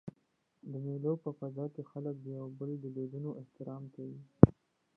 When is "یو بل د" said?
2.37-2.85